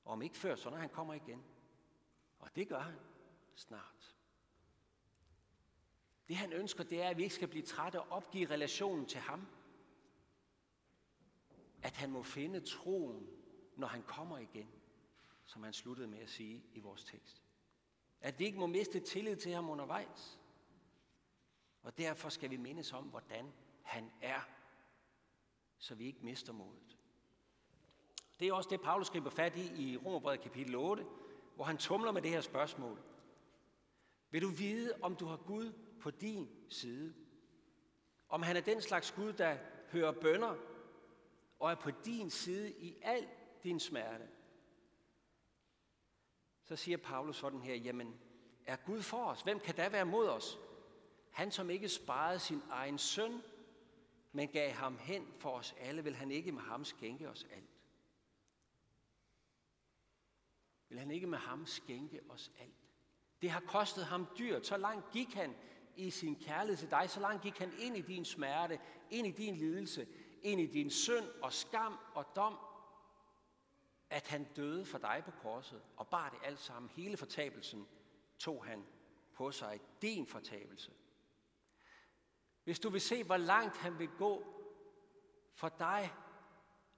Og 0.04 0.12
om 0.12 0.23
ikke 0.23 0.37
før, 0.37 0.56
så 0.56 0.71
når 0.71 0.76
han 0.76 0.88
kommer 0.88 1.14
igen. 1.14 1.45
Og 2.38 2.56
det 2.56 2.68
gør 2.68 2.80
han 2.80 2.99
snart. 3.54 4.15
Det 6.28 6.37
han 6.37 6.52
ønsker, 6.52 6.85
det 6.85 7.02
er, 7.02 7.09
at 7.09 7.16
vi 7.16 7.23
ikke 7.23 7.35
skal 7.35 7.49
blive 7.49 7.64
trætte 7.64 8.00
og 8.00 8.06
opgive 8.11 8.50
relationen 8.50 9.06
til 9.06 9.21
ham. 9.21 9.47
At 11.83 11.97
han 11.97 12.11
må 12.11 12.23
finde 12.23 12.61
troen, 12.61 13.26
når 13.76 13.87
han 13.87 14.02
kommer 14.02 14.38
igen, 14.38 14.68
som 15.45 15.62
han 15.62 15.73
sluttede 15.73 16.09
med 16.09 16.18
at 16.18 16.30
sige 16.30 16.64
i 16.73 16.80
vores 16.80 17.04
tekst. 17.04 17.42
At 18.21 18.38
vi 18.38 18.45
ikke 18.45 18.59
må 18.59 18.66
miste 18.66 19.00
tillid 19.00 19.37
til 19.37 19.52
ham 19.52 19.71
undervejs. 19.71 20.38
Og 21.83 21.99
derfor 21.99 22.28
skal 22.28 22.50
vi 22.50 22.56
mindes 22.56 22.92
om, 22.92 23.04
hvordan 23.04 23.52
han 23.83 24.12
er, 24.21 24.40
så 25.78 25.95
vi 25.95 26.06
ikke 26.06 26.25
mister 26.25 26.52
modet. 26.52 26.97
Det 28.40 28.49
er 28.49 28.52
også 28.52 28.71
det, 28.71 28.80
Paulus 28.80 29.06
skriver 29.06 29.30
fat 29.30 29.56
i 29.56 29.83
i 29.83 29.97
Romerbrevet 29.97 30.40
kapitel 30.40 30.75
8, 30.75 31.04
hvor 31.54 31.64
han 31.64 31.78
tumler 31.78 32.12
med 32.12 32.23
det 32.23 32.30
her 32.30 32.40
spørgsmål. 32.40 33.02
Vil 34.37 34.43
du 34.43 34.50
vide, 34.50 34.93
om 35.02 35.16
du 35.16 35.26
har 35.26 35.37
Gud 35.37 35.73
på 36.00 36.11
din 36.11 36.49
side. 36.69 37.14
Om 38.28 38.43
han 38.43 38.57
er 38.57 38.61
den 38.61 38.83
slags 38.83 39.11
Gud, 39.11 39.33
der 39.33 39.59
hører 39.93 40.12
bønder 40.12 40.57
og 41.59 41.71
er 41.71 41.75
på 41.75 41.90
din 41.90 42.31
side 42.31 42.73
i 42.73 42.99
al 43.02 43.28
din 43.62 43.81
smerte. 43.81 44.28
Så 46.64 46.76
siger 46.76 46.97
Paulus 46.97 47.37
sådan 47.37 47.61
her, 47.61 47.75
jamen 47.75 48.21
er 48.66 48.76
Gud 48.76 49.02
for 49.02 49.25
os? 49.25 49.43
Hvem 49.43 49.61
kan 49.61 49.75
da 49.75 49.88
være 49.88 50.07
mod 50.07 50.28
os? 50.28 50.59
Han, 51.31 51.50
som 51.50 51.71
ikke 51.71 51.88
sparede 51.88 52.38
sin 52.38 52.62
egen 52.71 52.99
søn, 52.99 53.43
men 54.33 54.49
gav 54.49 54.71
ham 54.71 54.99
hen 54.99 55.35
for 55.38 55.50
os 55.50 55.75
alle, 55.78 56.05
vil 56.05 56.16
han 56.16 56.31
ikke 56.31 56.52
med 56.52 56.62
ham 56.62 56.85
skænke 56.85 57.28
os 57.28 57.47
alt. 57.50 57.71
Vil 60.88 60.99
han 60.99 61.11
ikke 61.11 61.26
med 61.26 61.38
ham 61.38 61.66
skænke 61.66 62.21
os 62.28 62.52
alt? 62.59 62.86
Det 63.43 63.50
har 63.50 63.61
kostet 63.61 64.05
ham 64.05 64.26
dyrt. 64.38 64.66
Så 64.66 64.76
langt 64.76 65.11
gik 65.11 65.35
han 65.35 65.55
i 65.97 66.11
sin 66.11 66.37
kærlighed 66.37 66.76
til 66.76 66.90
dig, 66.90 67.11
så 67.11 67.21
langt 67.21 67.43
gik 67.43 67.59
han 67.59 67.73
ind 67.78 67.97
i 67.97 68.00
din 68.00 68.25
smerte, 68.25 68.81
ind 69.11 69.26
i 69.26 69.31
din 69.31 69.57
lidelse, 69.57 70.07
ind 70.43 70.61
i 70.61 70.66
din 70.66 70.90
synd 70.90 71.28
og 71.43 71.52
skam 71.52 71.99
og 72.14 72.26
dom, 72.37 72.59
at 74.11 74.28
han 74.28 74.45
døde 74.45 74.85
for 74.85 74.99
dig 74.99 75.23
på 75.25 75.31
korset 75.31 75.83
og 75.97 76.09
bar 76.09 76.28
det 76.28 76.38
alt 76.45 76.61
sammen. 76.61 76.90
Hele 76.90 77.16
fortabelsen 77.16 77.88
tog 78.38 78.64
han 78.64 78.87
på 79.35 79.50
sig. 79.50 79.81
Din 80.02 80.26
fortabelse. 80.26 80.93
Hvis 82.64 82.78
du 82.78 82.88
vil 82.88 83.00
se, 83.00 83.25
hvor 83.25 83.37
langt 83.37 83.76
han 83.76 83.99
vil 83.99 84.09
gå 84.09 84.62
for 85.55 85.69
dig 85.69 86.12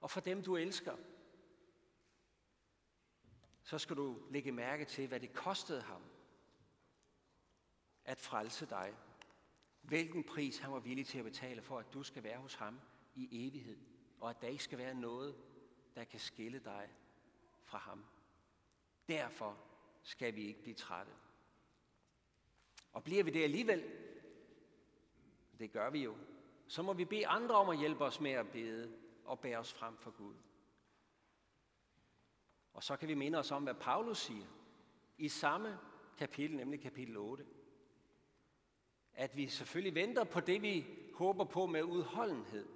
og 0.01 0.11
for 0.11 0.19
dem, 0.19 0.43
du 0.43 0.55
elsker, 0.55 0.95
så 3.63 3.77
skal 3.77 3.95
du 3.95 4.17
lægge 4.29 4.51
mærke 4.51 4.85
til, 4.85 5.07
hvad 5.07 5.19
det 5.19 5.33
kostede 5.33 5.81
ham 5.81 6.01
at 8.09 8.19
frelse 8.19 8.65
dig. 8.65 8.95
Hvilken 9.81 10.23
pris 10.23 10.57
han 10.57 10.71
var 10.71 10.79
villig 10.79 11.07
til 11.07 11.17
at 11.17 11.23
betale 11.23 11.61
for, 11.61 11.79
at 11.79 11.93
du 11.93 12.03
skal 12.03 12.23
være 12.23 12.37
hos 12.37 12.55
ham 12.55 12.79
i 13.15 13.47
evighed, 13.47 13.77
og 14.19 14.29
at 14.29 14.41
der 14.41 14.47
ikke 14.47 14.63
skal 14.63 14.77
være 14.77 14.93
noget, 14.93 15.35
der 15.95 16.03
kan 16.03 16.19
skille 16.19 16.59
dig 16.59 16.89
fra 17.63 17.77
ham. 17.77 18.05
Derfor 19.07 19.57
skal 20.03 20.35
vi 20.35 20.47
ikke 20.47 20.61
blive 20.61 20.75
trætte. 20.75 21.11
Og 22.93 23.03
bliver 23.03 23.23
vi 23.23 23.31
det 23.31 23.43
alligevel, 23.43 23.83
det 25.59 25.71
gør 25.71 25.89
vi 25.89 26.03
jo, 26.03 26.17
så 26.67 26.81
må 26.81 26.93
vi 26.93 27.05
bede 27.05 27.27
andre 27.27 27.55
om 27.55 27.69
at 27.69 27.79
hjælpe 27.79 28.03
os 28.03 28.19
med 28.19 28.31
at 28.31 28.51
bede 28.51 28.97
og 29.25 29.39
bære 29.39 29.57
os 29.57 29.73
frem 29.73 29.97
for 29.97 30.11
Gud. 30.11 30.35
Og 32.73 32.83
så 32.83 32.97
kan 32.97 33.07
vi 33.07 33.13
minde 33.13 33.39
os 33.39 33.51
om, 33.51 33.63
hvad 33.63 33.75
Paulus 33.75 34.17
siger 34.17 34.47
i 35.17 35.29
samme 35.29 35.79
kapitel, 36.17 36.57
nemlig 36.57 36.81
kapitel 36.81 37.17
8. 37.17 37.45
At 39.19 39.37
vi 39.37 39.47
selvfølgelig 39.47 39.95
venter 39.95 40.23
på 40.23 40.39
det, 40.39 40.61
vi 40.61 40.85
håber 41.13 41.43
på 41.43 41.65
med 41.65 41.83
udholdenhed. 41.83 42.67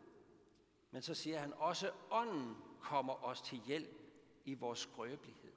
Men 0.92 1.02
så 1.02 1.14
siger 1.14 1.40
han 1.40 1.54
også, 1.54 1.92
ånden 2.12 2.56
kommer 2.80 3.24
os 3.24 3.42
til 3.42 3.62
hjælp 3.66 4.02
i 4.46 4.54
vores 4.54 4.80
skrøbelighed. 4.80 5.52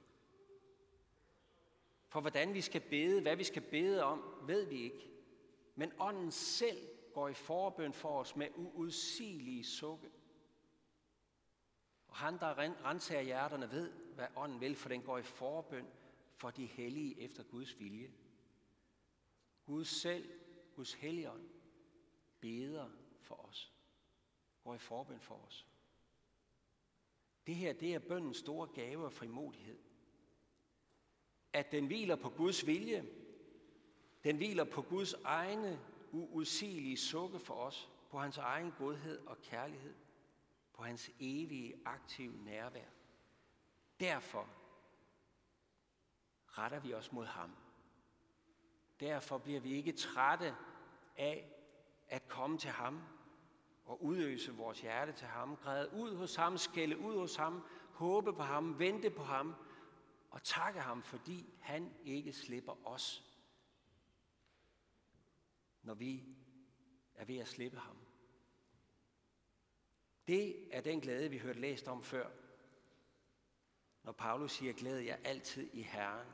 For 2.07 2.21
hvordan 2.21 2.53
vi 2.53 2.61
skal 2.61 2.81
bede, 2.81 3.21
hvad 3.21 3.35
vi 3.35 3.43
skal 3.43 3.61
bede 3.61 4.03
om, 4.03 4.23
ved 4.43 4.65
vi 4.65 4.81
ikke. 4.81 5.11
Men 5.75 5.91
ånden 5.99 6.31
selv 6.31 6.87
går 7.13 7.27
i 7.27 7.33
forbøn 7.33 7.93
for 7.93 8.19
os 8.19 8.35
med 8.35 8.47
uudsigelige 8.55 9.63
sukke. 9.63 10.09
Og 12.07 12.15
han, 12.15 12.39
der 12.39 12.59
renser 12.59 13.21
hjerterne, 13.21 13.71
ved, 13.71 13.91
hvad 13.91 14.27
ånden 14.35 14.61
vil, 14.61 14.75
for 14.75 14.89
den 14.89 15.01
går 15.01 15.17
i 15.17 15.23
forbøn 15.23 15.87
for 16.35 16.49
de 16.49 16.65
hellige 16.65 17.21
efter 17.21 17.43
Guds 17.43 17.79
vilje. 17.79 18.11
Gud 19.65 19.85
selv, 19.85 20.29
Guds 20.77 20.93
helligånd, 20.93 21.49
beder 22.39 22.89
for 23.19 23.35
os. 23.35 23.73
Går 24.63 24.75
i 24.75 24.77
forbøn 24.77 25.19
for 25.19 25.35
os. 25.35 25.67
Det 27.47 27.55
her, 27.55 27.73
det 27.73 27.93
er 27.93 27.99
bøndens 27.99 28.37
store 28.37 28.67
gave 28.67 29.05
og 29.05 29.13
frimodighed. 29.13 29.79
At 31.53 31.71
den 31.71 31.87
hviler 31.87 32.15
på 32.15 32.29
Guds 32.29 32.67
vilje. 32.67 33.05
Den 34.23 34.37
hviler 34.37 34.63
på 34.63 34.81
Guds 34.81 35.13
egne 35.13 35.79
uudsigelige 36.11 36.97
sukke 36.97 37.39
for 37.39 37.53
os. 37.53 37.89
På 38.09 38.19
hans 38.19 38.37
egen 38.37 38.71
godhed 38.71 39.27
og 39.27 39.41
kærlighed. 39.41 39.95
På 40.73 40.83
hans 40.83 41.11
evige 41.19 41.81
aktive 41.85 42.43
nærvær. 42.43 42.89
Derfor 43.99 44.49
retter 46.45 46.79
vi 46.79 46.93
os 46.93 47.11
mod 47.11 47.25
ham. 47.25 47.55
Derfor 48.99 49.37
bliver 49.37 49.59
vi 49.59 49.73
ikke 49.73 49.91
trætte 49.91 50.55
af 51.17 51.53
at 52.07 52.27
komme 52.27 52.57
til 52.57 52.69
ham 52.69 53.01
og 53.85 54.03
udøse 54.03 54.53
vores 54.53 54.81
hjerte 54.81 55.11
til 55.11 55.27
ham, 55.27 55.55
græde 55.55 55.93
ud 55.93 56.15
hos 56.15 56.35
ham, 56.35 56.57
skælde 56.57 56.97
ud 56.97 57.17
hos 57.17 57.35
ham, 57.35 57.63
håbe 57.93 58.33
på 58.33 58.43
ham, 58.43 58.79
vente 58.79 59.09
på 59.09 59.23
ham 59.23 59.55
og 60.29 60.43
takke 60.43 60.79
ham, 60.79 61.03
fordi 61.03 61.53
han 61.59 61.93
ikke 62.03 62.33
slipper 62.33 62.87
os, 62.87 63.23
når 65.83 65.93
vi 65.93 66.23
er 67.15 67.25
ved 67.25 67.37
at 67.37 67.47
slippe 67.47 67.77
ham. 67.77 67.97
Det 70.27 70.75
er 70.75 70.81
den 70.81 71.01
glæde, 71.01 71.29
vi 71.29 71.37
hørte 71.37 71.59
læst 71.59 71.87
om 71.87 72.03
før, 72.03 72.29
når 74.03 74.11
Paulus 74.11 74.51
siger, 74.51 74.73
glæd 74.73 74.97
jer 74.97 75.17
altid 75.23 75.69
i 75.73 75.81
Herren. 75.81 76.27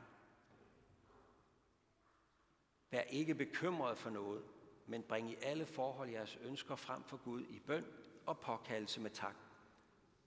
Vær 2.94 3.00
ikke 3.00 3.34
bekymret 3.34 3.98
for 3.98 4.10
noget, 4.10 4.44
men 4.86 5.02
bring 5.02 5.30
i 5.30 5.36
alle 5.42 5.66
forhold 5.66 6.10
jeres 6.10 6.38
ønsker 6.42 6.76
frem 6.76 7.02
for 7.02 7.16
Gud 7.16 7.44
i 7.48 7.58
bøn 7.58 7.84
og 8.26 8.38
påkaldelse 8.38 9.00
med 9.00 9.10
tak. 9.10 9.34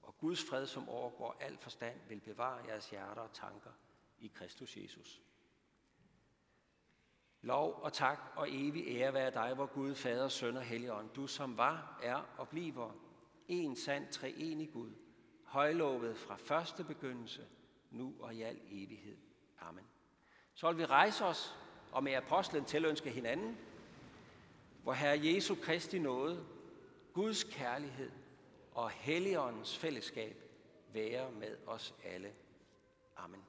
Og 0.02 0.18
Guds 0.18 0.44
fred, 0.44 0.66
som 0.66 0.90
overgår 0.90 1.38
al 1.40 1.58
forstand, 1.58 2.00
vil 2.10 2.20
bevare 2.20 2.66
jeres 2.68 2.90
hjerter 2.90 3.22
og 3.22 3.34
tanker 3.34 3.70
i 4.20 4.28
Kristus 4.28 4.78
Jesus. 4.78 5.22
Lov 7.42 7.80
og 7.82 7.94
tak 7.94 8.20
og 8.36 8.48
evig 8.50 8.88
ære 8.88 9.14
være 9.14 9.32
dig, 9.32 9.54
hvor 9.54 9.66
Gud, 9.66 9.96
Fader, 9.96 10.28
Søn 10.28 10.58
og 10.58 10.64
Helligånd, 10.64 11.10
du 11.10 11.28
som 11.28 11.58
var, 11.58 12.00
er 12.04 12.26
og 12.38 12.50
bliver 12.50 12.92
en 13.48 13.76
sand 13.76 14.12
treenig 14.12 14.70
Gud, 14.74 14.92
højlovet 15.44 16.18
fra 16.18 16.36
første 16.36 16.84
begyndelse, 16.84 17.48
nu 17.92 18.16
og 18.20 18.36
i 18.36 18.42
al 18.42 18.62
evighed. 18.70 19.18
Amen. 19.60 19.86
Så 20.54 20.68
vil 20.72 20.78
vi 20.78 20.86
rejse 20.86 21.26
os 21.26 21.67
og 21.98 22.04
med 22.04 22.14
apostlen 22.14 22.66
tilønske 22.66 23.10
hinanden, 23.10 23.58
hvor 24.84 24.94
Herre 24.94 25.20
Jesu 25.24 25.56
Kristi 25.56 26.00
nåde, 26.00 26.46
Guds 27.14 27.44
kærlighed 27.44 28.12
og 28.74 28.90
Helligåndens 28.90 29.78
fællesskab 29.78 30.36
være 30.94 31.32
med 31.32 31.58
os 31.68 31.94
alle. 32.04 32.32
Amen. 33.16 33.42